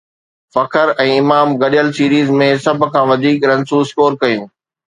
فخر 0.53 0.87
۽ 1.03 1.09
امام 1.21 1.47
گڏيل 1.65 1.87
سيريز 1.99 2.31
۾ 2.41 2.49
سڀ 2.65 2.81
کان 2.95 3.05
وڌيڪ 3.13 3.39
رنسون 3.53 3.81
اسڪور 3.87 4.11
ڪيون 4.25 4.45